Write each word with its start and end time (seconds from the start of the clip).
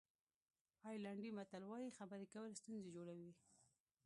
آیرلېنډي 0.87 1.31
متل 1.37 1.63
وایي 1.67 1.95
خبرې 1.97 2.25
کول 2.33 2.51
ستونزې 2.61 2.89
جوړوي. 2.95 3.31